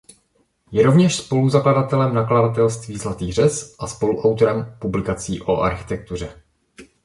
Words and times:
Je 0.71 0.83
rovněž 0.83 1.15
spoluzakladatelem 1.15 2.13
nakladatelství 2.15 2.97
Zlatý 2.97 3.31
řez 3.33 3.75
a 3.79 3.87
spoluautorem 3.87 4.75
publikací 4.79 5.41
o 5.41 5.57
architektuře. 5.57 6.41